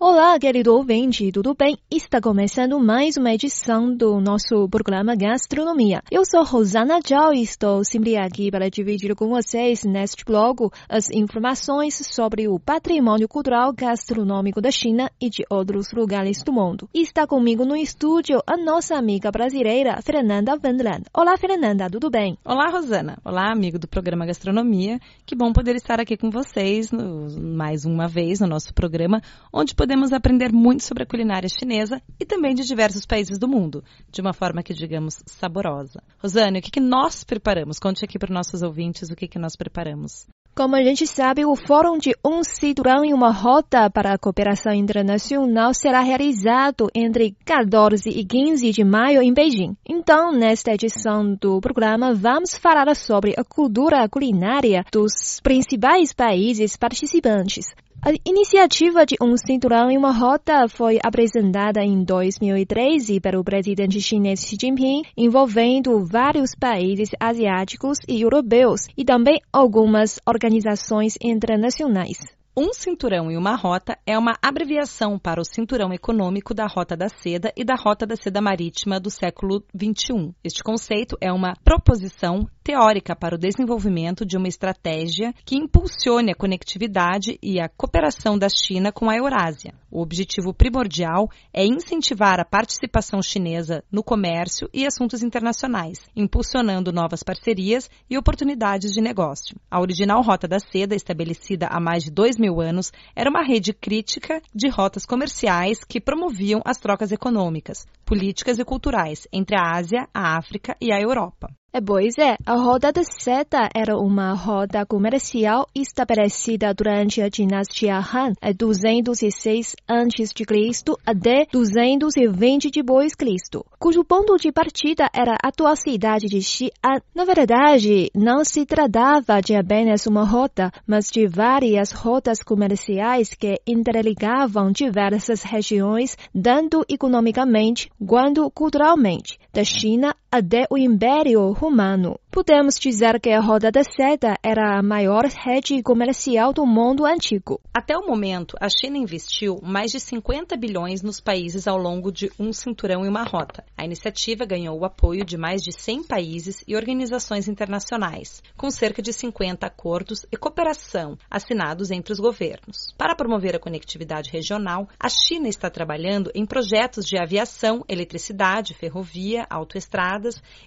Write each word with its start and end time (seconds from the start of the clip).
Olá, 0.00 0.38
querido 0.38 0.76
ouvinte, 0.76 1.32
tudo 1.32 1.56
bem? 1.58 1.76
Está 1.90 2.20
começando 2.20 2.78
mais 2.78 3.16
uma 3.16 3.34
edição 3.34 3.92
do 3.92 4.20
nosso 4.20 4.68
programa 4.68 5.16
Gastronomia. 5.16 6.04
Eu 6.08 6.24
sou 6.24 6.44
Rosana 6.44 7.00
Zhao 7.04 7.34
e 7.34 7.42
estou 7.42 7.82
sempre 7.82 8.16
aqui 8.16 8.48
para 8.48 8.70
dividir 8.70 9.16
com 9.16 9.26
vocês 9.28 9.82
neste 9.82 10.24
blog 10.24 10.70
as 10.88 11.10
informações 11.10 12.00
sobre 12.14 12.46
o 12.46 12.60
patrimônio 12.60 13.26
cultural 13.26 13.72
gastronômico 13.72 14.60
da 14.60 14.70
China 14.70 15.10
e 15.20 15.28
de 15.28 15.44
outros 15.50 15.90
lugares 15.92 16.44
do 16.44 16.52
mundo. 16.52 16.88
Está 16.94 17.26
comigo 17.26 17.64
no 17.64 17.74
estúdio 17.74 18.40
a 18.46 18.56
nossa 18.56 18.94
amiga 18.94 19.32
brasileira 19.32 20.00
Fernanda 20.00 20.56
Wendland. 20.62 21.06
Olá, 21.12 21.36
Fernanda, 21.36 21.90
tudo 21.90 22.08
bem? 22.08 22.38
Olá, 22.44 22.70
Rosana. 22.70 23.18
Olá, 23.24 23.50
amigo 23.50 23.80
do 23.80 23.88
programa 23.88 24.24
Gastronomia. 24.24 25.00
Que 25.26 25.34
bom 25.34 25.52
poder 25.52 25.74
estar 25.74 25.98
aqui 25.98 26.16
com 26.16 26.30
vocês 26.30 26.92
no, 26.92 27.28
mais 27.56 27.84
uma 27.84 28.06
vez 28.06 28.38
no 28.38 28.46
nosso 28.46 28.72
programa, 28.72 29.20
onde 29.52 29.74
podemos 29.74 29.87
podemos 29.88 30.12
aprender 30.12 30.52
muito 30.52 30.82
sobre 30.82 31.04
a 31.04 31.06
culinária 31.06 31.48
chinesa 31.48 32.02
e 32.20 32.26
também 32.26 32.54
de 32.54 32.62
diversos 32.62 33.06
países 33.06 33.38
do 33.38 33.48
mundo, 33.48 33.82
de 34.12 34.20
uma 34.20 34.34
forma 34.34 34.62
que 34.62 34.74
digamos 34.74 35.22
saborosa. 35.24 36.02
Rosane, 36.22 36.58
o 36.58 36.62
que, 36.62 36.70
que 36.70 36.78
nós 36.78 37.24
preparamos? 37.24 37.78
Conte 37.78 38.04
aqui 38.04 38.18
para 38.18 38.28
os 38.28 38.34
nossos 38.34 38.60
ouvintes 38.60 39.08
o 39.08 39.16
que, 39.16 39.26
que 39.26 39.38
nós 39.38 39.56
preparamos. 39.56 40.26
Como 40.54 40.76
a 40.76 40.82
gente 40.82 41.06
sabe, 41.06 41.46
o 41.46 41.56
Fórum 41.56 41.96
de 41.96 42.14
Um 42.22 42.42
Cinturão 42.42 43.02
e 43.02 43.14
uma 43.14 43.32
Rota 43.32 43.88
para 43.88 44.12
a 44.12 44.18
Cooperação 44.18 44.74
Internacional 44.74 45.72
será 45.72 46.02
realizado 46.02 46.88
entre 46.94 47.34
14 47.46 48.10
e 48.10 48.26
15 48.26 48.70
de 48.70 48.84
maio 48.84 49.22
em 49.22 49.32
Beijing. 49.32 49.74
Então, 49.88 50.32
nesta 50.32 50.72
edição 50.72 51.34
do 51.40 51.62
programa, 51.62 52.12
vamos 52.12 52.58
falar 52.58 52.94
sobre 52.94 53.32
a 53.38 53.44
cultura 53.44 54.06
culinária 54.06 54.84
dos 54.92 55.40
principais 55.42 56.12
países 56.12 56.76
participantes. 56.76 57.74
A 58.00 58.12
iniciativa 58.24 59.04
de 59.04 59.16
um 59.20 59.36
cinturão 59.36 59.90
e 59.90 59.98
uma 59.98 60.12
rota 60.12 60.68
foi 60.68 61.00
apresentada 61.02 61.82
em 61.82 62.04
2013 62.04 63.18
pelo 63.18 63.42
presidente 63.42 64.00
chinês 64.00 64.46
Xi 64.46 64.56
Jinping, 64.58 65.02
envolvendo 65.16 66.06
vários 66.06 66.54
países 66.54 67.10
asiáticos 67.18 67.98
e 68.08 68.22
europeus 68.22 68.82
e 68.96 69.04
também 69.04 69.40
algumas 69.52 70.20
organizações 70.24 71.14
internacionais. 71.20 72.18
Um 72.56 72.72
cinturão 72.72 73.30
e 73.30 73.36
uma 73.36 73.54
rota 73.54 73.96
é 74.04 74.18
uma 74.18 74.36
abreviação 74.42 75.16
para 75.16 75.40
o 75.40 75.44
cinturão 75.44 75.92
econômico 75.92 76.52
da 76.52 76.66
Rota 76.66 76.96
da 76.96 77.08
Seda 77.08 77.52
e 77.56 77.64
da 77.64 77.74
Rota 77.76 78.04
da 78.04 78.16
Seda 78.16 78.40
Marítima 78.40 78.98
do 78.98 79.10
século 79.10 79.62
XXI. 79.76 80.34
Este 80.42 80.62
conceito 80.64 81.16
é 81.20 81.32
uma 81.32 81.54
proposição 81.62 82.48
teórica 82.68 83.16
para 83.16 83.34
o 83.34 83.38
desenvolvimento 83.38 84.26
de 84.26 84.36
uma 84.36 84.46
estratégia 84.46 85.32
que 85.42 85.56
impulsione 85.56 86.32
a 86.32 86.34
conectividade 86.34 87.38
e 87.42 87.58
a 87.58 87.66
cooperação 87.66 88.36
da 88.38 88.46
China 88.50 88.92
com 88.92 89.08
a 89.08 89.16
Eurásia. 89.16 89.72
O 89.90 90.02
objetivo 90.02 90.52
primordial 90.52 91.30
é 91.50 91.64
incentivar 91.64 92.38
a 92.38 92.44
participação 92.44 93.22
chinesa 93.22 93.82
no 93.90 94.02
comércio 94.02 94.68
e 94.70 94.84
assuntos 94.84 95.22
internacionais, 95.22 95.98
impulsionando 96.14 96.92
novas 96.92 97.22
parcerias 97.22 97.88
e 98.10 98.18
oportunidades 98.18 98.92
de 98.92 99.00
negócio. 99.00 99.58
A 99.70 99.80
original 99.80 100.20
Rota 100.20 100.46
da 100.46 100.58
Seda, 100.60 100.94
estabelecida 100.94 101.68
há 101.68 101.80
mais 101.80 102.04
de 102.04 102.10
dois 102.10 102.36
mil 102.36 102.60
anos, 102.60 102.92
era 103.16 103.30
uma 103.30 103.46
rede 103.46 103.72
crítica 103.72 104.42
de 104.54 104.68
rotas 104.68 105.06
comerciais 105.06 105.82
que 105.84 106.02
promoviam 106.02 106.60
as 106.66 106.76
trocas 106.76 107.12
econômicas, 107.12 107.86
políticas 108.04 108.58
e 108.58 108.64
culturais 108.64 109.26
entre 109.32 109.56
a 109.56 109.74
Ásia, 109.74 110.06
a 110.12 110.36
África 110.36 110.76
e 110.78 110.92
a 110.92 111.00
Europa. 111.00 111.48
É, 111.70 111.82
pois 111.82 112.14
é, 112.18 112.34
a 112.46 112.54
Roda 112.54 112.90
da 112.90 113.02
Seda 113.04 113.68
era 113.74 113.94
uma 113.98 114.32
roda 114.32 114.86
comercial 114.86 115.68
estabelecida 115.74 116.72
durante 116.72 117.20
a 117.20 117.28
dinastia 117.28 117.98
Han, 117.98 118.32
em 118.42 118.54
206 119.02 119.76
a.C. 119.86 120.94
até 121.04 121.46
220 121.52 122.70
d.C., 122.70 123.60
cujo 123.78 124.02
ponto 124.02 124.36
de 124.38 124.50
partida 124.50 125.10
era 125.12 125.34
a 125.34 125.48
atual 125.48 125.76
cidade 125.76 126.26
de 126.26 126.40
Xi'an. 126.40 127.02
Na 127.14 127.26
verdade, 127.26 128.10
não 128.14 128.44
se 128.44 128.64
tratava 128.64 129.42
de 129.42 129.54
apenas 129.54 130.06
uma 130.06 130.24
rota, 130.24 130.72
mas 130.86 131.10
de 131.10 131.26
várias 131.26 131.92
rotas 131.92 132.42
comerciais 132.42 133.34
que 133.34 133.60
interligavam 133.66 134.72
diversas 134.72 135.42
regiões, 135.42 136.16
tanto 136.42 136.82
economicamente 136.88 137.90
quanto 138.06 138.50
culturalmente, 138.50 139.38
da 139.52 139.62
China 139.62 140.16
até 140.30 140.66
o 140.70 140.76
Império 140.76 141.52
Romano. 141.52 142.20
Podemos 142.30 142.78
dizer 142.78 143.18
que 143.18 143.30
a 143.30 143.40
Roda 143.40 143.72
da 143.72 143.82
Seda 143.82 144.36
era 144.42 144.78
a 144.78 144.82
maior 144.82 145.24
rede 145.24 145.82
comercial 145.82 146.52
do 146.52 146.66
mundo 146.66 147.06
antigo. 147.06 147.60
Até 147.72 147.96
o 147.96 148.06
momento, 148.06 148.54
a 148.60 148.68
China 148.68 148.98
investiu 148.98 149.58
mais 149.62 149.90
de 149.90 149.98
50 149.98 150.54
bilhões 150.56 151.02
nos 151.02 151.20
países 151.20 151.66
ao 151.66 151.78
longo 151.78 152.12
de 152.12 152.30
um 152.38 152.52
cinturão 152.52 153.04
e 153.04 153.08
uma 153.08 153.24
rota. 153.24 153.64
A 153.76 153.84
iniciativa 153.84 154.44
ganhou 154.44 154.78
o 154.78 154.84
apoio 154.84 155.24
de 155.24 155.38
mais 155.38 155.62
de 155.62 155.72
100 155.72 156.04
países 156.04 156.62
e 156.68 156.76
organizações 156.76 157.48
internacionais, 157.48 158.42
com 158.56 158.70
cerca 158.70 159.00
de 159.00 159.12
50 159.12 159.66
acordos 159.66 160.26
e 160.30 160.36
cooperação 160.36 161.16
assinados 161.30 161.90
entre 161.90 162.12
os 162.12 162.20
governos. 162.20 162.94
Para 162.98 163.16
promover 163.16 163.56
a 163.56 163.60
conectividade 163.60 164.30
regional, 164.30 164.86
a 165.00 165.08
China 165.08 165.48
está 165.48 165.70
trabalhando 165.70 166.30
em 166.34 166.44
projetos 166.44 167.06
de 167.06 167.18
aviação, 167.18 167.82
eletricidade, 167.88 168.74
ferrovia, 168.74 169.46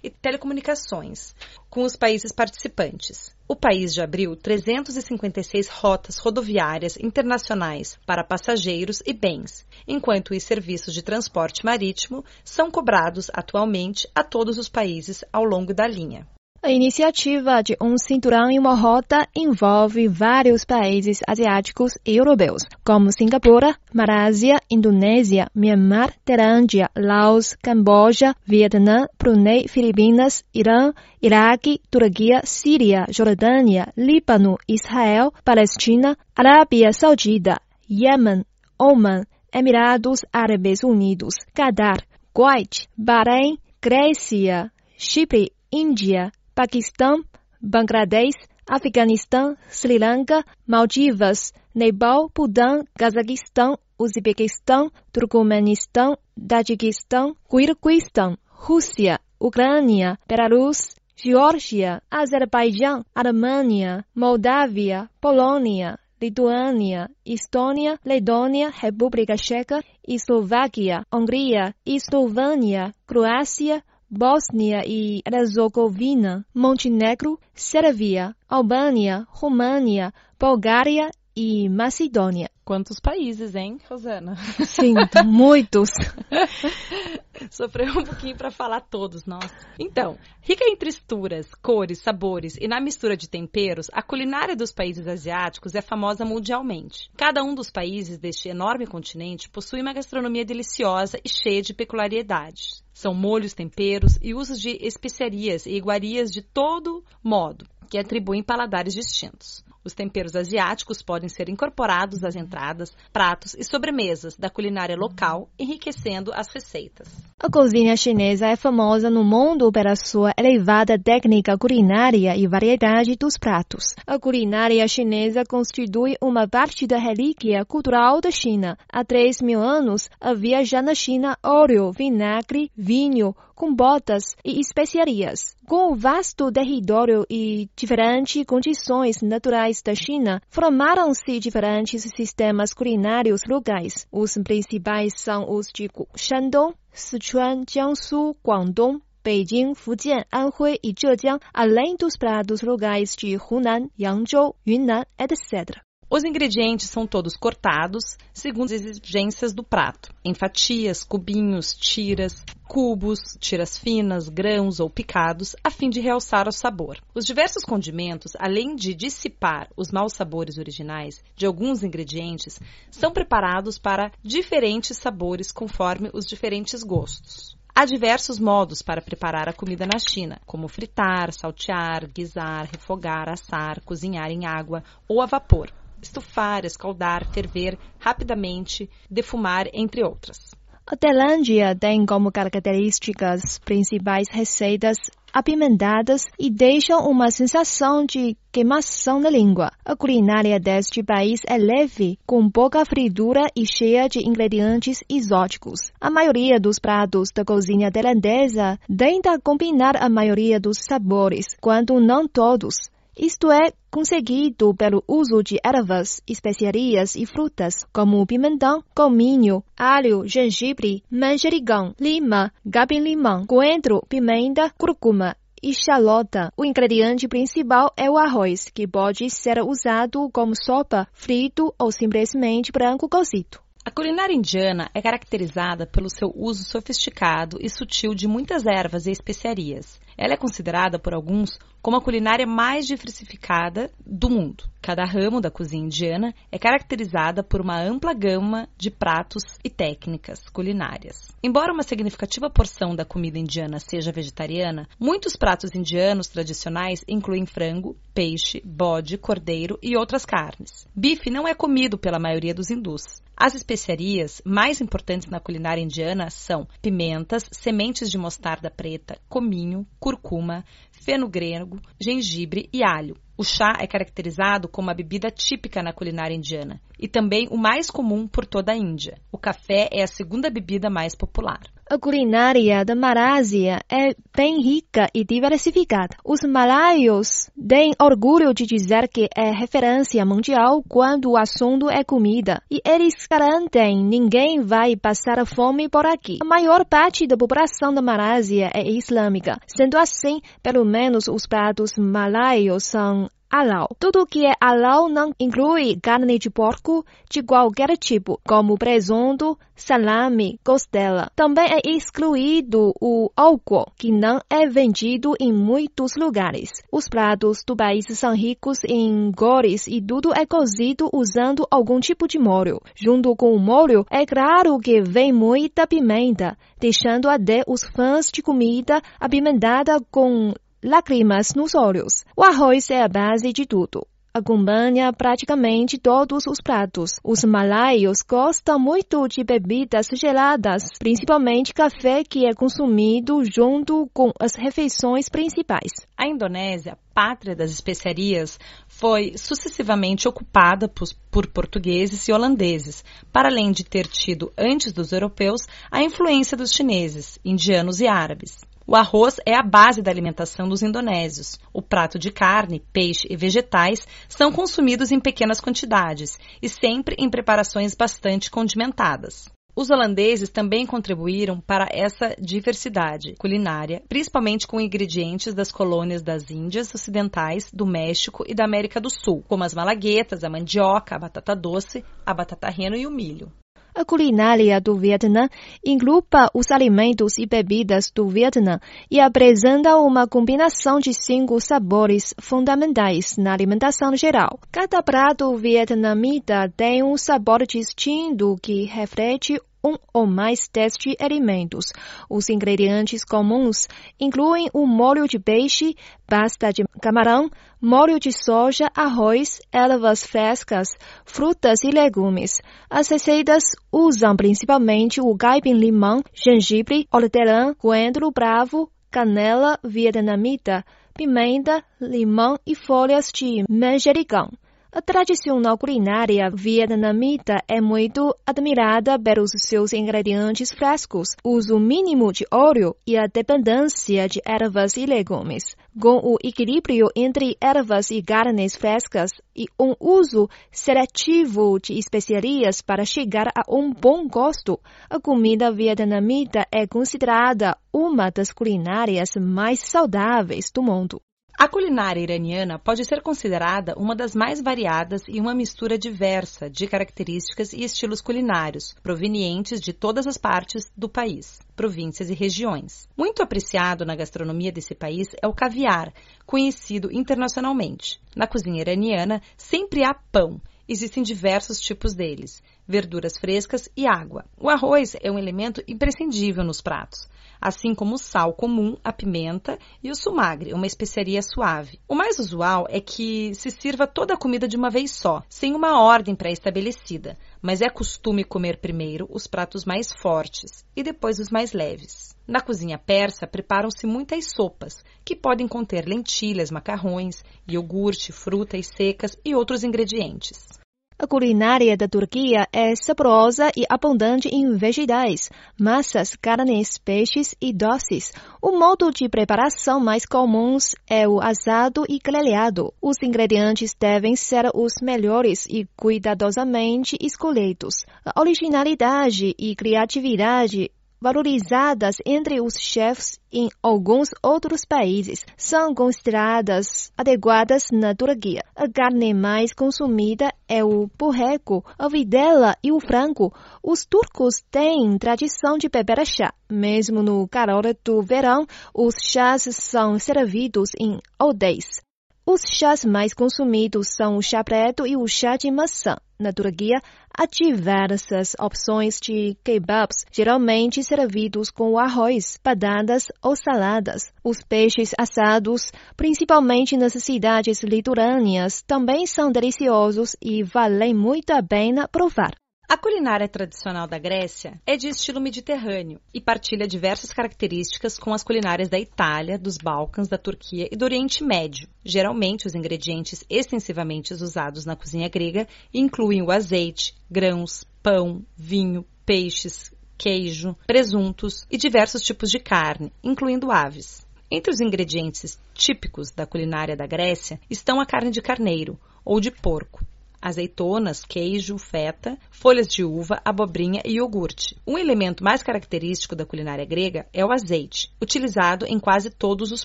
e 0.02 0.10
telecomunicações 0.10 1.34
com 1.68 1.82
os 1.82 1.96
países 1.96 2.32
participantes. 2.32 3.34
O 3.46 3.54
país 3.54 3.94
já 3.94 4.04
abriu 4.04 4.34
356 4.34 5.68
rotas 5.68 6.18
rodoviárias 6.18 6.96
internacionais 6.96 7.98
para 8.06 8.24
passageiros 8.24 9.02
e 9.06 9.12
bens, 9.12 9.66
enquanto 9.86 10.30
os 10.30 10.42
serviços 10.42 10.94
de 10.94 11.02
transporte 11.02 11.64
marítimo 11.64 12.24
são 12.44 12.70
cobrados 12.70 13.30
atualmente 13.32 14.08
a 14.14 14.24
todos 14.24 14.58
os 14.58 14.68
países 14.68 15.24
ao 15.32 15.44
longo 15.44 15.74
da 15.74 15.86
linha. 15.86 16.26
A 16.64 16.70
iniciativa 16.70 17.60
de 17.60 17.76
um 17.82 17.98
cinturão 17.98 18.48
e 18.48 18.56
uma 18.56 18.76
rota 18.76 19.26
envolve 19.34 20.06
vários 20.06 20.64
países 20.64 21.18
asiáticos 21.26 21.98
e 22.06 22.16
europeus, 22.16 22.62
como 22.84 23.10
Singapura, 23.10 23.76
Malásia, 23.92 24.60
Indonésia, 24.70 25.50
Myanmar, 25.52 26.14
Tailândia, 26.24 26.88
Laos, 26.96 27.56
Camboja, 27.60 28.32
Vietnã, 28.46 29.08
Brunei, 29.18 29.66
Filipinas, 29.66 30.44
Irã, 30.54 30.92
Iraque, 31.20 31.80
Turquia, 31.90 32.42
Síria, 32.44 33.06
Jordânia, 33.10 33.92
Líbano, 33.96 34.56
Israel, 34.68 35.32
Palestina, 35.44 36.16
Arábia 36.32 36.92
Saudita, 36.92 37.60
Iêmen, 37.90 38.44
Oman, 38.78 39.24
Emirados 39.52 40.20
Árabes 40.32 40.84
Unidos, 40.84 41.34
Qatar, 41.52 42.04
Kuwait, 42.32 42.86
Bahrein, 42.96 43.58
Grécia, 43.82 44.70
Chipre, 44.96 45.50
Índia, 45.72 46.30
Paquistão, 46.54 47.24
Bangladesh, 47.60 48.36
Afeganistão, 48.68 49.56
Sri 49.68 49.98
Lanka, 49.98 50.44
Maldivas, 50.66 51.52
Nepal, 51.74 52.30
Butão, 52.34 52.84
Cazaquistão, 52.98 53.78
Uzbequistão, 53.98 54.90
Turcomenistão, 55.12 56.16
Tajiquistão, 56.48 57.36
Quirguistão, 57.48 58.36
Rússia, 58.48 59.18
Ucrânia, 59.40 60.18
Belarus, 60.28 60.94
Geórgia, 61.16 62.02
Azerbaijão, 62.10 63.04
Alemanha, 63.14 64.04
Moldávia, 64.14 65.08
Polônia, 65.20 65.98
Lituânia, 66.20 67.10
Estônia, 67.26 67.98
Letônia, 68.04 68.70
República 68.70 69.36
Checa, 69.36 69.82
Eslováquia, 70.06 71.04
Hungria, 71.12 71.74
Eslovênia, 71.84 72.94
Croácia, 73.06 73.82
Bósnia 74.14 74.82
e 74.84 75.22
Herzegovina, 75.24 76.44
Montenegro, 76.54 77.40
Sérvia, 77.54 78.36
Albânia, 78.46 79.26
România, 79.30 80.12
Bulgária 80.38 81.10
e 81.34 81.68
Macedônia. 81.68 82.50
Quantos 82.64 83.00
países, 83.00 83.56
hein, 83.56 83.78
Rosana? 83.90 84.36
Sim, 84.64 84.94
muitos. 85.26 85.90
Sofreu 87.50 87.98
um 87.98 88.04
pouquinho 88.04 88.36
para 88.36 88.52
falar 88.52 88.80
todos, 88.82 89.26
nossa. 89.26 89.52
Então, 89.78 90.16
rica 90.40 90.64
em 90.64 90.76
texturas, 90.76 91.52
cores, 91.56 91.98
sabores 91.98 92.56
e 92.60 92.68
na 92.68 92.80
mistura 92.80 93.16
de 93.16 93.28
temperos, 93.28 93.88
a 93.92 94.00
culinária 94.00 94.54
dos 94.54 94.70
países 94.70 95.08
asiáticos 95.08 95.74
é 95.74 95.80
famosa 95.80 96.24
mundialmente. 96.24 97.10
Cada 97.16 97.42
um 97.42 97.54
dos 97.54 97.68
países 97.68 98.16
deste 98.16 98.48
enorme 98.48 98.86
continente 98.86 99.48
possui 99.48 99.80
uma 99.80 99.92
gastronomia 99.92 100.44
deliciosa 100.44 101.18
e 101.24 101.28
cheia 101.28 101.62
de 101.62 101.74
peculiaridades. 101.74 102.84
São 102.94 103.12
molhos, 103.12 103.54
temperos 103.54 104.18
e 104.22 104.34
usos 104.34 104.60
de 104.60 104.78
especiarias 104.80 105.66
e 105.66 105.72
iguarias 105.72 106.30
de 106.30 106.42
todo 106.42 107.04
modo, 107.24 107.66
que 107.90 107.98
atribuem 107.98 108.42
paladares 108.42 108.94
distintos. 108.94 109.64
Os 109.84 109.92
temperos 109.92 110.36
asiáticos 110.36 111.02
podem 111.02 111.28
ser 111.28 111.48
incorporados 111.48 112.22
às 112.22 112.36
entradas, 112.36 112.94
pratos 113.12 113.54
e 113.54 113.64
sobremesas 113.64 114.36
da 114.36 114.48
culinária 114.48 114.96
local, 114.96 115.48
enriquecendo 115.58 116.32
as 116.32 116.48
receitas. 116.48 117.08
A 117.38 117.50
cozinha 117.50 117.96
chinesa 117.96 118.46
é 118.46 118.54
famosa 118.54 119.10
no 119.10 119.24
mundo 119.24 119.72
pela 119.72 119.96
sua 119.96 120.32
elevada 120.38 120.96
técnica 120.96 121.58
culinária 121.58 122.36
e 122.36 122.46
variedade 122.46 123.16
dos 123.16 123.36
pratos. 123.36 123.94
A 124.06 124.18
culinária 124.18 124.86
chinesa 124.86 125.42
constitui 125.44 126.16
uma 126.22 126.46
parte 126.46 126.86
da 126.86 126.98
relíquia 126.98 127.64
cultural 127.64 128.20
da 128.20 128.30
China. 128.30 128.78
Há 128.88 129.04
3 129.04 129.42
mil 129.42 129.60
anos 129.60 130.08
havia 130.20 130.64
já 130.64 130.80
na 130.80 130.94
China 130.94 131.36
óleo, 131.42 131.90
vinagre, 131.90 132.70
vinho, 132.76 133.34
com 133.54 133.74
botas 133.74 134.34
e 134.44 134.60
especiarias. 134.60 135.56
Com 135.72 135.90
o 135.90 135.96
vasto 135.96 136.52
território 136.52 137.24
e 137.30 137.66
diferentes 137.74 138.44
condições 138.44 139.22
naturais 139.22 139.80
da 139.80 139.94
China, 139.94 140.38
formaram-se 140.50 141.38
diferentes 141.38 142.02
sistemas 142.14 142.74
culinários 142.74 143.40
locais. 143.48 144.06
Os 144.12 144.34
principais 144.44 145.14
são 145.16 145.50
os 145.50 145.68
de 145.74 145.88
Shandong, 146.14 146.74
Sichuan, 146.92 147.62
Jiangsu, 147.66 148.36
Guangdong, 148.44 149.00
Beijing, 149.24 149.74
Fujian, 149.74 150.26
Anhui 150.30 150.78
e 150.84 150.92
Zhejiang, 150.92 151.40
além 151.54 151.96
dos 151.96 152.18
pratos 152.18 152.60
locais 152.60 153.16
de 153.16 153.38
Hunan, 153.38 153.88
Yangzhou, 153.98 154.54
Yunnan, 154.68 155.06
etc. 155.18 155.80
Os 156.14 156.24
ingredientes 156.24 156.90
são 156.90 157.06
todos 157.06 157.38
cortados 157.38 158.18
segundo 158.34 158.66
as 158.66 158.82
exigências 158.82 159.54
do 159.54 159.62
prato, 159.64 160.12
em 160.22 160.34
fatias, 160.34 161.02
cubinhos, 161.02 161.72
tiras, 161.72 162.44
cubos, 162.68 163.18
tiras 163.40 163.78
finas, 163.78 164.28
grãos 164.28 164.78
ou 164.78 164.90
picados, 164.90 165.56
a 165.64 165.70
fim 165.70 165.88
de 165.88 166.02
realçar 166.02 166.46
o 166.46 166.52
sabor. 166.52 166.98
Os 167.14 167.24
diversos 167.24 167.64
condimentos, 167.64 168.32
além 168.38 168.76
de 168.76 168.92
dissipar 168.92 169.70
os 169.74 169.90
maus 169.90 170.12
sabores 170.12 170.58
originais 170.58 171.24
de 171.34 171.46
alguns 171.46 171.82
ingredientes, 171.82 172.60
são 172.90 173.10
preparados 173.10 173.78
para 173.78 174.12
diferentes 174.22 174.98
sabores 174.98 175.50
conforme 175.50 176.10
os 176.12 176.26
diferentes 176.26 176.82
gostos. 176.82 177.56
Há 177.74 177.86
diversos 177.86 178.38
modos 178.38 178.82
para 178.82 179.00
preparar 179.00 179.48
a 179.48 179.54
comida 179.54 179.86
na 179.86 179.98
China, 179.98 180.38
como 180.44 180.68
fritar, 180.68 181.32
saltear, 181.32 182.06
guisar, 182.06 182.68
refogar, 182.70 183.30
assar, 183.30 183.80
cozinhar 183.80 184.30
em 184.30 184.44
água 184.44 184.84
ou 185.08 185.22
a 185.22 185.26
vapor 185.26 185.72
estufar, 186.02 186.64
escaldar, 186.64 187.24
ferver 187.32 187.78
rapidamente, 187.98 188.90
defumar, 189.08 189.68
entre 189.72 190.04
outras. 190.04 190.52
A 190.84 190.96
Tailândia 190.96 191.76
tem 191.76 192.04
como 192.04 192.32
características 192.32 193.58
principais 193.60 194.26
receitas 194.28 194.98
apimentadas 195.32 196.26
e 196.38 196.50
deixam 196.50 197.08
uma 197.08 197.30
sensação 197.30 198.04
de 198.04 198.36
queimação 198.52 199.18
na 199.18 199.30
língua. 199.30 199.70
A 199.84 199.96
culinária 199.96 200.60
deste 200.60 201.02
país 201.02 201.40
é 201.46 201.56
leve, 201.56 202.18
com 202.26 202.50
pouca 202.50 202.84
fritura 202.84 203.46
e 203.56 203.64
cheia 203.64 204.08
de 204.08 204.18
ingredientes 204.18 205.02
exóticos. 205.08 205.92
A 206.00 206.10
maioria 206.10 206.60
dos 206.60 206.78
pratos 206.78 207.30
da 207.34 207.44
cozinha 207.44 207.90
tailandesa 207.90 208.78
tenta 208.94 209.40
combinar 209.40 209.96
a 209.96 210.08
maioria 210.08 210.60
dos 210.60 210.78
sabores, 210.78 211.56
quando 211.60 211.98
não 211.98 212.28
todos. 212.28 212.91
Isto 213.16 213.52
é 213.52 213.72
conseguido 213.90 214.74
pelo 214.74 215.04
uso 215.06 215.42
de 215.42 215.58
ervas, 215.62 216.22
especiarias 216.26 217.14
e 217.14 217.26
frutas, 217.26 217.84
como 217.92 218.26
pimentão, 218.26 218.82
cominho, 218.94 219.62
alho, 219.76 220.26
gengibre, 220.26 221.04
manjericão, 221.10 221.94
lima, 222.00 222.50
capim-limão, 222.70 223.44
coentro, 223.44 224.02
pimenta, 224.08 224.72
cúrcuma 224.78 225.36
e 225.62 225.74
xalota. 225.74 226.50
O 226.56 226.64
ingrediente 226.64 227.28
principal 227.28 227.92
é 227.98 228.10
o 228.10 228.16
arroz, 228.16 228.70
que 228.70 228.88
pode 228.88 229.28
ser 229.28 229.62
usado 229.62 230.30
como 230.32 230.54
sopa, 230.56 231.06
frito 231.12 231.72
ou 231.78 231.92
simplesmente 231.92 232.72
branco 232.72 233.10
cozido. 233.10 233.60
A 233.84 233.90
culinária 233.90 234.32
indiana 234.32 234.88
é 234.94 235.02
caracterizada 235.02 235.86
pelo 235.86 236.08
seu 236.08 236.32
uso 236.34 236.64
sofisticado 236.64 237.58
e 237.60 237.68
sutil 237.68 238.14
de 238.14 238.26
muitas 238.26 238.64
ervas 238.64 239.06
e 239.06 239.10
especiarias. 239.10 240.00
Ela 240.16 240.34
é 240.34 240.36
considerada 240.36 241.00
por 241.00 241.12
alguns 241.12 241.58
como 241.82 241.96
a 241.96 242.00
culinária 242.00 242.46
mais 242.46 242.86
diversificada 242.86 243.90
do 244.06 244.30
mundo. 244.30 244.64
Cada 244.80 245.04
ramo 245.04 245.40
da 245.40 245.50
cozinha 245.50 245.84
indiana 245.84 246.34
é 246.50 246.58
caracterizada 246.58 247.42
por 247.42 247.60
uma 247.60 247.80
ampla 247.80 248.14
gama 248.14 248.68
de 248.76 248.90
pratos 248.90 249.42
e 249.62 249.68
técnicas 249.70 250.48
culinárias. 250.48 251.30
Embora 251.42 251.72
uma 251.72 251.82
significativa 251.82 252.48
porção 252.48 252.94
da 252.94 253.04
comida 253.04 253.38
indiana 253.38 253.78
seja 253.78 254.12
vegetariana, 254.12 254.88
muitos 254.98 255.36
pratos 255.36 255.74
indianos 255.74 256.28
tradicionais 256.28 257.04
incluem 257.08 257.46
frango, 257.46 257.96
peixe, 258.14 258.60
bode, 258.64 259.18
cordeiro 259.18 259.78
e 259.82 259.96
outras 259.96 260.24
carnes. 260.24 260.86
Bife 260.94 261.30
não 261.30 261.46
é 261.46 261.54
comido 261.54 261.98
pela 261.98 262.18
maioria 262.18 262.54
dos 262.54 262.70
hindus. 262.70 263.21
As 263.36 263.54
especiarias 263.54 264.40
mais 264.44 264.80
importantes 264.80 265.28
na 265.28 265.40
culinária 265.40 265.82
indiana 265.82 266.30
são 266.30 266.66
pimentas, 266.80 267.48
sementes 267.50 268.10
de 268.10 268.18
mostarda 268.18 268.70
preta, 268.70 269.18
cominho, 269.28 269.86
curcuma, 269.98 270.64
fenogreco, 270.90 271.80
gengibre 272.00 272.68
e 272.72 272.84
alho. 272.84 273.16
O 273.36 273.42
chá 273.42 273.72
é 273.80 273.86
caracterizado 273.86 274.68
como 274.68 274.90
a 274.90 274.94
bebida 274.94 275.30
típica 275.30 275.82
na 275.82 275.92
culinária 275.92 276.34
indiana 276.34 276.80
e 277.02 277.08
também 277.08 277.48
o 277.50 277.58
mais 277.58 277.90
comum 277.90 278.28
por 278.28 278.46
toda 278.46 278.70
a 278.70 278.76
Índia. 278.76 279.18
O 279.32 279.36
café 279.36 279.88
é 279.90 280.04
a 280.04 280.06
segunda 280.06 280.48
bebida 280.48 280.88
mais 280.88 281.16
popular. 281.16 281.60
A 281.90 281.98
culinária 281.98 282.84
da 282.84 282.94
Malásia 282.94 283.80
é 283.90 284.14
bem 284.34 284.62
rica 284.62 285.08
e 285.12 285.24
diversificada. 285.24 286.16
Os 286.24 286.40
malaios 286.48 287.50
têm 287.68 287.92
orgulho 288.00 288.54
de 288.54 288.64
dizer 288.64 289.08
que 289.08 289.28
é 289.36 289.50
referência 289.50 290.24
mundial 290.24 290.82
quando 290.88 291.32
o 291.32 291.36
assunto 291.36 291.90
é 291.90 292.02
comida. 292.02 292.62
E 292.70 292.80
eles 292.86 293.26
garantem 293.28 294.02
ninguém 294.02 294.62
vai 294.62 294.96
passar 294.96 295.44
fome 295.44 295.88
por 295.88 296.06
aqui. 296.06 296.38
A 296.40 296.46
maior 296.46 296.86
parte 296.86 297.26
da 297.26 297.36
população 297.36 297.92
da 297.92 298.00
Malásia 298.00 298.70
é 298.72 298.88
islâmica. 298.88 299.58
Sendo 299.66 299.98
assim, 299.98 300.40
pelo 300.62 300.84
menos 300.86 301.28
os 301.28 301.46
pratos 301.46 301.92
malaios 301.98 302.84
são 302.84 303.28
halal. 303.52 303.90
Tudo 304.00 304.26
que 304.26 304.46
é 304.46 304.54
halal 304.58 305.10
não 305.10 305.32
inclui 305.38 305.98
carne 306.00 306.38
de 306.38 306.48
porco 306.48 307.04
de 307.28 307.42
qualquer 307.42 307.96
tipo, 307.98 308.40
como 308.46 308.78
presunto, 308.78 309.58
salame, 309.76 310.58
costela. 310.64 311.30
Também 311.36 311.66
é 311.66 311.80
excluído 311.84 312.94
o 313.00 313.30
álcool, 313.36 313.92
que 313.98 314.10
não 314.10 314.40
é 314.48 314.66
vendido 314.66 315.34
em 315.38 315.52
muitos 315.52 316.16
lugares. 316.16 316.70
Os 316.90 317.08
pratos 317.08 317.62
do 317.66 317.76
país 317.76 318.06
são 318.18 318.34
ricos 318.34 318.78
em 318.84 319.30
cores 319.32 319.86
e 319.86 320.00
tudo 320.00 320.32
é 320.34 320.46
cozido 320.46 321.10
usando 321.12 321.66
algum 321.70 322.00
tipo 322.00 322.26
de 322.26 322.38
molho. 322.38 322.80
Junto 322.94 323.36
com 323.36 323.52
o 323.52 323.58
molho, 323.58 324.06
é 324.10 324.24
claro 324.24 324.78
que 324.78 325.02
vem 325.02 325.32
muita 325.32 325.86
pimenta, 325.86 326.56
deixando 326.80 327.28
até 327.28 327.62
os 327.66 327.82
fãs 327.84 328.30
de 328.32 328.40
comida 328.40 329.02
apimentada 329.20 329.98
com 330.10 330.54
lágrimas 330.82 331.54
nos 331.54 331.74
olhos. 331.74 332.24
O 332.36 332.42
arroz 332.42 332.90
é 332.90 333.02
a 333.02 333.08
base 333.08 333.52
de 333.52 333.64
tudo. 333.66 334.06
Acompanha 334.34 335.12
praticamente 335.12 335.98
todos 335.98 336.46
os 336.46 336.58
pratos. 336.58 337.20
Os 337.22 337.44
malaios 337.44 338.22
gostam 338.22 338.78
muito 338.78 339.28
de 339.28 339.44
bebidas 339.44 340.06
geladas, 340.14 340.84
principalmente 340.98 341.74
café 341.74 342.24
que 342.24 342.46
é 342.46 342.54
consumido 342.54 343.44
junto 343.44 344.08
com 344.14 344.32
as 344.40 344.54
refeições 344.54 345.28
principais. 345.28 345.92
A 346.16 346.26
Indonésia, 346.26 346.96
pátria 347.12 347.54
das 347.54 347.72
especiarias, 347.72 348.58
foi 348.88 349.34
sucessivamente 349.36 350.26
ocupada 350.26 350.88
por, 350.88 351.08
por, 351.30 351.46
portugueses 351.48 352.26
e 352.26 352.32
holandeses, 352.32 353.04
para 353.30 353.50
além 353.50 353.70
de 353.70 353.84
ter 353.84 354.06
tido, 354.06 354.50
antes 354.56 354.94
dos 354.94 355.12
europeus, 355.12 355.60
a 355.90 356.02
influência 356.02 356.56
dos 356.56 356.72
chineses, 356.72 357.38
indianos 357.44 358.00
e 358.00 358.06
árabes. 358.06 358.71
O 358.92 358.94
arroz 358.94 359.36
é 359.46 359.54
a 359.54 359.62
base 359.62 360.02
da 360.02 360.10
alimentação 360.10 360.68
dos 360.68 360.82
indonésios. 360.82 361.58
O 361.72 361.80
prato 361.80 362.18
de 362.18 362.30
carne, 362.30 362.84
peixe 362.92 363.26
e 363.30 363.34
vegetais 363.34 364.06
são 364.28 364.52
consumidos 364.52 365.10
em 365.10 365.18
pequenas 365.18 365.62
quantidades 365.62 366.38
e 366.60 366.68
sempre 366.68 367.16
em 367.18 367.30
preparações 367.30 367.94
bastante 367.94 368.50
condimentadas. 368.50 369.48
Os 369.74 369.88
holandeses 369.88 370.50
também 370.50 370.84
contribuíram 370.84 371.58
para 371.58 371.88
essa 371.90 372.36
diversidade 372.38 373.34
culinária, 373.38 374.02
principalmente 374.10 374.66
com 374.66 374.78
ingredientes 374.78 375.54
das 375.54 375.72
colônias 375.72 376.20
das 376.20 376.50
Índias 376.50 376.94
Ocidentais, 376.94 377.70
do 377.72 377.86
México 377.86 378.44
e 378.46 378.54
da 378.54 378.66
América 378.66 379.00
do 379.00 379.08
Sul, 379.08 379.42
como 379.48 379.64
as 379.64 379.72
malaguetas, 379.72 380.44
a 380.44 380.50
mandioca, 380.50 381.16
a 381.16 381.18
batata 381.18 381.56
doce, 381.56 382.04
a 382.26 382.34
batata 382.34 382.68
reno 382.68 382.94
e 382.94 383.06
o 383.06 383.10
milho. 383.10 383.50
A 383.94 384.06
culinária 384.06 384.80
do 384.80 384.96
Vietnã 384.96 385.48
engloba 385.84 386.48
os 386.54 386.70
alimentos 386.70 387.36
e 387.36 387.44
bebidas 387.44 388.10
do 388.10 388.26
Vietnã 388.26 388.80
e 389.10 389.20
apresenta 389.20 389.96
uma 389.98 390.26
combinação 390.26 390.98
de 390.98 391.12
cinco 391.12 391.60
sabores 391.60 392.32
fundamentais 392.40 393.36
na 393.36 393.52
alimentação 393.52 394.16
geral. 394.16 394.58
Cada 394.72 395.02
prato 395.02 395.54
vietnamita 395.56 396.72
tem 396.74 397.02
um 397.02 397.18
sabor 397.18 397.66
distinto 397.66 398.56
que 398.62 398.84
reflete 398.84 399.60
um 399.84 399.96
ou 400.12 400.26
mais 400.26 400.68
destes 400.72 401.14
alimentos. 401.20 401.86
Os 402.28 402.48
ingredientes 402.48 403.24
comuns 403.24 403.88
incluem 404.18 404.68
o 404.72 404.86
molho 404.86 405.26
de 405.26 405.38
peixe, 405.38 405.96
pasta 406.26 406.72
de 406.72 406.84
camarão, 407.00 407.50
molho 407.80 408.18
de 408.20 408.30
soja, 408.32 408.90
arroz, 408.94 409.60
ervas 409.72 410.24
frescas, 410.24 410.88
frutas 411.24 411.82
e 411.82 411.90
legumes. 411.90 412.60
As 412.88 413.08
receitas 413.08 413.64
usam 413.90 414.36
principalmente 414.36 415.20
o 415.20 415.36
caipim-limão, 415.36 416.22
gengibre, 416.32 417.06
hortelã, 417.12 417.74
coentro 417.74 418.30
bravo, 418.30 418.90
canela 419.10 419.78
vietnamita, 419.84 420.84
pimenta, 421.14 421.84
limão 422.00 422.56
e 422.66 422.74
folhas 422.74 423.30
de 423.32 423.64
manjericão. 423.68 424.50
A 424.94 425.00
tradicional 425.00 425.78
culinária 425.78 426.50
vietnamita 426.50 427.62
é 427.66 427.80
muito 427.80 428.36
admirada 428.46 429.18
pelos 429.18 429.50
seus 429.56 429.94
ingredientes 429.94 430.70
frescos, 430.70 431.28
uso 431.42 431.78
mínimo 431.78 432.30
de 432.30 432.44
óleo 432.52 432.94
e 433.06 433.16
a 433.16 433.26
dependência 433.26 434.28
de 434.28 434.42
ervas 434.44 434.98
e 434.98 435.06
legumes. 435.06 435.64
Com 435.98 436.18
o 436.18 436.36
equilíbrio 436.44 437.06
entre 437.16 437.56
ervas 437.58 438.10
e 438.10 438.22
carnes 438.22 438.76
frescas 438.76 439.30
e 439.56 439.64
um 439.80 439.94
uso 439.98 440.46
seletivo 440.70 441.78
de 441.80 441.98
especiarias 441.98 442.82
para 442.82 443.06
chegar 443.06 443.48
a 443.48 443.62
um 443.74 443.94
bom 443.94 444.28
gosto, 444.28 444.78
a 445.08 445.18
comida 445.18 445.72
vietnamita 445.72 446.66
é 446.70 446.86
considerada 446.86 447.78
uma 447.90 448.28
das 448.28 448.52
culinárias 448.52 449.30
mais 449.40 449.80
saudáveis 449.80 450.70
do 450.70 450.82
mundo. 450.82 451.18
A 451.56 451.68
culinária 451.68 452.20
iraniana 452.20 452.78
pode 452.78 453.04
ser 453.04 453.22
considerada 453.22 453.94
uma 453.96 454.16
das 454.16 454.34
mais 454.34 454.60
variadas 454.60 455.22
e 455.28 455.38
uma 455.38 455.54
mistura 455.54 455.98
diversa 455.98 456.68
de 456.68 456.86
características 456.86 457.72
e 457.72 457.84
estilos 457.84 458.20
culinários, 458.20 458.94
provenientes 459.02 459.80
de 459.80 459.92
todas 459.92 460.26
as 460.26 460.38
partes 460.38 460.90
do 460.96 461.08
país, 461.08 461.60
províncias 461.76 462.30
e 462.30 462.34
regiões. 462.34 463.06
Muito 463.16 463.42
apreciado 463.42 464.04
na 464.04 464.16
gastronomia 464.16 464.72
desse 464.72 464.94
país 464.94 465.28
é 465.40 465.46
o 465.46 465.54
caviar, 465.54 466.12
conhecido 466.46 467.12
internacionalmente. 467.12 468.20
Na 468.34 468.46
cozinha 468.46 468.80
iraniana, 468.80 469.40
sempre 469.56 470.02
há 470.04 470.14
pão. 470.14 470.60
Existem 470.88 471.22
diversos 471.22 471.78
tipos 471.78 472.12
deles, 472.12 472.62
verduras 472.88 473.38
frescas 473.38 473.88
e 473.96 474.06
água. 474.06 474.44
O 474.58 474.68
arroz 474.68 475.16
é 475.22 475.30
um 475.30 475.38
elemento 475.38 475.82
imprescindível 475.86 476.64
nos 476.64 476.80
pratos 476.80 477.30
assim 477.62 477.94
como 477.94 478.16
o 478.16 478.18
sal 478.18 478.52
comum, 478.52 478.96
a 479.04 479.12
pimenta 479.12 479.78
e 480.02 480.10
o 480.10 480.16
sumagre, 480.16 480.74
uma 480.74 480.86
especiaria 480.86 481.40
suave. 481.40 482.00
O 482.08 482.14
mais 482.16 482.40
usual 482.40 482.86
é 482.90 483.00
que 483.00 483.54
se 483.54 483.70
sirva 483.70 484.04
toda 484.04 484.34
a 484.34 484.36
comida 484.36 484.66
de 484.66 484.76
uma 484.76 484.90
vez 484.90 485.12
só, 485.12 485.44
sem 485.48 485.72
uma 485.72 486.02
ordem 486.02 486.34
pré-estabelecida, 486.34 487.38
mas 487.62 487.80
é 487.80 487.88
costume 487.88 488.42
comer 488.42 488.78
primeiro 488.78 489.28
os 489.30 489.46
pratos 489.46 489.84
mais 489.84 490.12
fortes 490.12 490.84
e 490.96 491.04
depois 491.04 491.38
os 491.38 491.50
mais 491.50 491.72
leves. 491.72 492.34
Na 492.46 492.60
cozinha 492.60 492.98
persa, 492.98 493.46
preparam-se 493.46 494.04
muitas 494.04 494.46
sopas, 494.52 495.04
que 495.24 495.36
podem 495.36 495.68
conter 495.68 496.04
lentilhas, 496.04 496.72
macarrões, 496.72 497.44
iogurte, 497.68 498.32
frutas 498.32 498.88
secas 498.88 499.36
e 499.44 499.54
outros 499.54 499.84
ingredientes. 499.84 500.81
A 501.22 501.26
culinária 501.28 501.96
da 501.96 502.08
Turquia 502.08 502.66
é 502.72 502.96
saborosa 502.96 503.70
e 503.76 503.84
abundante 503.88 504.48
em 504.48 504.76
vegetais, 504.76 505.48
massas, 505.78 506.34
carnes, 506.34 506.98
peixes 506.98 507.54
e 507.60 507.72
doces. 507.72 508.32
O 508.60 508.76
modo 508.76 509.08
de 509.12 509.28
preparação 509.28 510.00
mais 510.00 510.26
comum 510.26 510.78
é 511.08 511.28
o 511.28 511.40
assado 511.40 512.04
e 512.08 512.18
grelhado. 512.18 512.92
Os 513.00 513.18
ingredientes 513.22 513.94
devem 513.94 514.34
ser 514.34 514.68
os 514.74 514.94
melhores 515.00 515.64
e 515.66 515.86
cuidadosamente 515.96 517.16
escolhidos. 517.20 518.04
A 518.26 518.40
originalidade 518.40 519.54
e 519.56 519.76
criatividade 519.76 520.90
valorizadas 521.22 522.16
entre 522.26 522.60
os 522.60 522.74
chefes 522.76 523.38
em 523.52 523.68
alguns 523.80 524.30
outros 524.42 524.84
países, 524.84 525.46
são 525.56 525.94
consideradas 525.94 527.12
adequadas 527.16 527.84
na 527.92 528.12
Turquia. 528.12 528.64
A 528.74 528.90
carne 528.90 529.32
mais 529.32 529.72
consumida 529.72 530.52
é 530.68 530.82
o 530.82 531.08
borrego, 531.16 531.84
a 531.96 532.08
videla 532.08 532.74
e 532.82 532.90
o 532.90 532.98
frango. 532.98 533.54
Os 533.80 534.04
turcos 534.04 534.56
têm 534.68 535.16
tradição 535.16 535.78
de 535.78 535.88
beber 535.88 536.26
chá. 536.26 536.52
Mesmo 536.68 537.22
no 537.22 537.46
calor 537.46 537.84
do 538.04 538.20
verão, 538.20 538.66
os 538.92 539.14
chás 539.22 539.62
são 539.70 540.18
servidos 540.18 540.90
em 540.98 541.20
aldeias. 541.38 542.02
Os 542.44 542.62
chás 542.62 543.04
mais 543.04 543.32
consumidos 543.32 544.08
são 544.16 544.36
o 544.36 544.42
chá 544.42 544.64
preto 544.64 545.06
e 545.06 545.16
o 545.16 545.28
chá 545.28 545.56
de 545.56 545.70
maçã. 545.70 546.16
Na 546.40 546.52
Turquia, 546.52 547.00
há 547.36 547.46
diversas 547.46 548.54
opções 548.58 549.18
de 549.20 549.56
kebabs, 549.64 550.24
geralmente 550.30 551.02
servidos 551.02 551.70
com 551.70 551.98
arroz, 551.98 552.58
batatas 552.62 553.28
ou 553.42 553.56
saladas. 553.56 554.32
Os 554.44 554.62
peixes 554.62 555.12
assados, 555.18 555.90
principalmente 556.16 556.96
nas 556.96 557.12
cidades 557.12 557.82
litorâneas, 557.82 558.82
também 558.82 559.26
são 559.26 559.50
deliciosos 559.50 560.36
e 560.40 560.62
valem 560.62 561.14
muito 561.14 561.50
a 561.50 561.62
pena 561.62 562.06
provar. 562.08 562.61
A 562.92 562.98
culinária 562.98 563.48
tradicional 563.48 564.06
da 564.06 564.18
Grécia 564.18 564.78
é 564.86 564.98
de 564.98 565.08
estilo 565.08 565.40
mediterrâneo 565.40 566.20
e 566.34 566.38
partilha 566.38 566.86
diversas 566.86 567.32
características 567.32 568.18
com 568.18 568.34
as 568.34 568.44
culinárias 568.44 568.90
da 568.90 568.98
Itália, 569.00 569.58
dos 569.58 569.78
Balcãs, 569.78 570.28
da 570.28 570.36
Turquia 570.36 570.90
e 570.92 570.94
do 570.94 571.06
Oriente 571.06 571.42
Médio. 571.42 571.88
Geralmente, 572.04 572.66
os 572.66 572.74
ingredientes 572.74 573.46
extensivamente 573.48 574.34
usados 574.34 574.84
na 574.84 574.94
cozinha 574.94 575.26
grega 575.30 575.66
incluem 575.94 576.42
o 576.42 576.50
azeite, 576.50 577.14
grãos, 577.30 577.82
pão, 578.02 578.44
vinho, 578.54 579.06
peixes, 579.24 579.90
queijo, 580.18 580.76
presuntos 580.86 581.66
e 581.70 581.78
diversos 581.78 582.20
tipos 582.20 582.50
de 582.50 582.58
carne, 582.58 583.10
incluindo 583.24 583.72
aves. 583.72 584.20
Entre 584.50 584.70
os 584.70 584.82
ingredientes 584.82 585.58
típicos 585.72 586.30
da 586.30 586.44
culinária 586.44 586.94
da 586.94 587.06
Grécia 587.06 587.58
estão 587.70 588.02
a 588.02 588.04
carne 588.04 588.30
de 588.30 588.42
carneiro 588.42 589.00
ou 589.24 589.40
de 589.40 589.50
porco, 589.50 590.04
azeitonas, 590.42 591.24
queijo, 591.24 591.78
feta, 591.78 592.36
folhas 592.50 592.88
de 592.88 593.04
uva, 593.04 593.40
abobrinha 593.44 594.02
e 594.04 594.16
iogurte. 594.16 594.76
Um 594.84 594.98
elemento 594.98 595.44
mais 595.44 595.62
característico 595.62 596.34
da 596.34 596.44
culinária 596.44 596.84
grega 596.84 597.26
é 597.32 597.44
o 597.44 597.52
azeite, 597.52 598.12
utilizado 598.20 598.84
em 598.86 598.98
quase 598.98 599.30
todos 599.30 599.70
os 599.70 599.84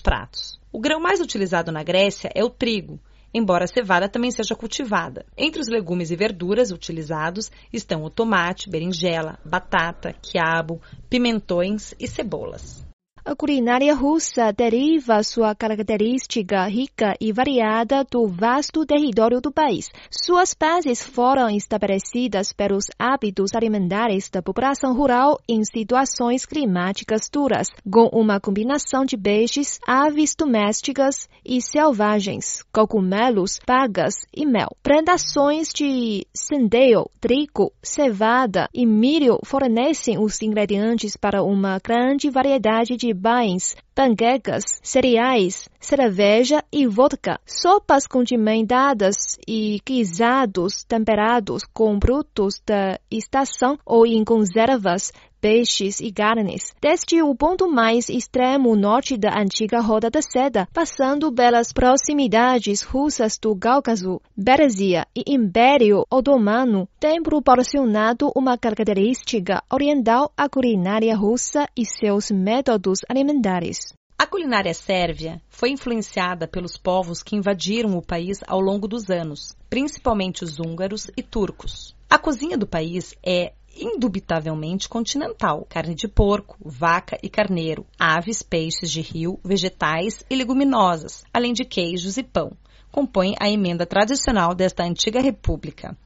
pratos. 0.00 0.58
O 0.72 0.80
grão 0.80 1.00
mais 1.00 1.20
utilizado 1.20 1.70
na 1.70 1.84
Grécia 1.84 2.30
é 2.34 2.44
o 2.44 2.50
trigo, 2.50 3.00
embora 3.32 3.64
a 3.64 3.68
cevada 3.68 4.08
também 4.08 4.30
seja 4.30 4.54
cultivada. 4.54 5.24
Entre 5.36 5.60
os 5.60 5.68
legumes 5.68 6.10
e 6.10 6.16
verduras 6.16 6.70
utilizados 6.70 7.50
estão 7.72 8.02
o 8.02 8.10
tomate, 8.10 8.68
berinjela, 8.68 9.38
batata, 9.44 10.14
quiabo, 10.20 10.80
pimentões 11.08 11.94
e 12.00 12.08
cebolas. 12.08 12.87
A 13.28 13.36
culinária 13.36 13.94
russa 13.94 14.50
deriva 14.54 15.22
sua 15.22 15.54
característica 15.54 16.66
rica 16.66 17.14
e 17.20 17.30
variada 17.30 18.02
do 18.10 18.26
vasto 18.26 18.86
território 18.86 19.38
do 19.38 19.52
país. 19.52 19.90
Suas 20.10 20.54
bases 20.58 21.04
foram 21.04 21.50
estabelecidas 21.50 22.54
pelos 22.54 22.86
hábitos 22.98 23.50
alimentares 23.54 24.30
da 24.30 24.40
população 24.40 24.96
rural 24.96 25.38
em 25.46 25.62
situações 25.62 26.46
climáticas 26.46 27.28
duras, 27.30 27.68
com 27.92 28.08
uma 28.18 28.40
combinação 28.40 29.04
de 29.04 29.18
peixes, 29.18 29.78
aves 29.86 30.34
domésticas 30.34 31.28
e 31.44 31.60
selvagens, 31.60 32.64
cogumelos, 32.72 33.58
pagas 33.66 34.14
e 34.34 34.46
mel. 34.46 34.74
Plantações 34.82 35.68
de 35.68 36.26
centeio, 36.34 37.10
trigo, 37.20 37.74
cevada 37.82 38.70
e 38.72 38.86
milho 38.86 39.38
fornecem 39.44 40.18
os 40.18 40.40
ingredientes 40.40 41.14
para 41.14 41.42
uma 41.42 41.78
grande 41.78 42.30
variedade 42.30 42.96
de 42.96 43.17
pães, 43.20 43.76
panquecas, 43.94 44.64
cereais, 44.82 45.68
cerveja 45.80 46.62
e 46.72 46.86
vodka, 46.86 47.40
sopas 47.44 48.06
condimentadas 48.06 49.36
e 49.46 49.80
guisados 49.84 50.84
temperados 50.84 51.64
com 51.72 51.98
produtos 51.98 52.62
da 52.64 52.98
estação 53.10 53.78
ou 53.84 54.06
em 54.06 54.24
conservas, 54.24 55.12
peixes 55.40 56.00
e 56.00 56.12
carnes, 56.12 56.74
desde 56.80 57.22
o 57.22 57.34
ponto 57.34 57.70
mais 57.70 58.08
extremo 58.08 58.74
norte 58.76 59.16
da 59.16 59.40
antiga 59.40 59.80
Roda 59.80 60.10
da 60.10 60.20
Seda, 60.20 60.68
passando 60.72 61.32
pelas 61.32 61.72
proximidades 61.72 62.82
russas 62.82 63.38
do 63.38 63.56
Cáucaso, 63.56 64.20
Pérsia 64.42 65.06
e 65.14 65.22
Império 65.34 66.04
Otomano, 66.10 66.88
tem 66.98 67.22
proporcionado 67.22 68.32
uma 68.34 68.58
característica 68.58 69.62
oriental 69.70 70.32
à 70.36 70.48
culinária 70.48 71.16
russa 71.16 71.68
e 71.76 71.84
seus 71.84 72.30
métodos 72.30 73.00
alimentares. 73.08 73.92
A 74.20 74.26
culinária 74.26 74.74
sérvia 74.74 75.40
foi 75.48 75.70
influenciada 75.70 76.48
pelos 76.48 76.76
povos 76.76 77.22
que 77.22 77.36
invadiram 77.36 77.96
o 77.96 78.02
país 78.02 78.40
ao 78.48 78.60
longo 78.60 78.88
dos 78.88 79.08
anos, 79.10 79.56
principalmente 79.70 80.42
os 80.42 80.58
húngaros 80.58 81.08
e 81.16 81.22
turcos. 81.22 81.94
A 82.10 82.18
cozinha 82.18 82.58
do 82.58 82.66
país 82.66 83.14
é 83.24 83.52
indubitavelmente 83.78 84.88
continental: 84.88 85.66
carne 85.68 85.94
de 85.94 86.08
porco, 86.08 86.56
vaca 86.60 87.18
e 87.22 87.28
carneiro, 87.28 87.86
aves, 87.98 88.42
peixes 88.42 88.90
de 88.90 89.00
rio, 89.00 89.38
vegetais 89.44 90.24
e 90.28 90.36
leguminosas, 90.36 91.24
além 91.32 91.52
de 91.52 91.64
queijos 91.64 92.16
e 92.16 92.22
pão. 92.22 92.52
Compõe 92.90 93.34
a 93.40 93.48
emenda 93.48 93.86
tradicional 93.86 94.54
desta 94.54 94.82
antiga 94.82 95.20
república. 95.20 95.96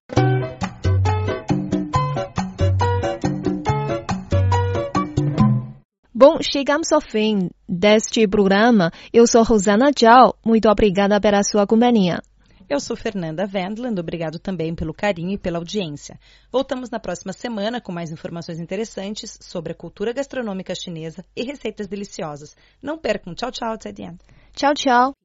Bom, 6.15 6.39
chegamos 6.41 6.93
ao 6.93 7.01
fim 7.01 7.51
deste 7.69 8.29
programa. 8.29 8.93
Eu 9.13 9.27
sou 9.27 9.43
Rosana 9.43 9.91
Zhao. 9.91 10.37
Muito 10.47 10.69
obrigada 10.69 11.21
pela 11.21 11.43
sua 11.43 11.67
companhia. 11.67 12.21
Eu 12.73 12.81
sou 12.81 12.97
Fernanda 12.97 13.47
Wendland, 13.47 14.01
obrigado 14.01 14.39
também 14.39 14.75
pelo 14.75 14.95
carinho 14.95 15.33
e 15.33 15.37
pela 15.37 15.59
audiência. 15.59 16.19
Voltamos 16.51 16.89
na 16.89 16.99
próxima 16.99 17.35
semana 17.35 17.83
com 17.83 17.93
mais 17.93 18.11
informações 18.11 18.59
interessantes 18.59 19.39
sobre 19.43 19.73
a 19.73 19.75
cultura 19.75 20.11
gastronômica 20.11 20.75
chinesa 20.75 21.23
e 21.37 21.43
receitas 21.43 21.87
deliciosas. 21.87 22.57
Não 22.83 22.97
percam. 22.97 23.35
Tchau, 23.35 23.51
tchau, 23.51 23.77
Tchau, 24.55 24.73
tchau. 24.73 25.22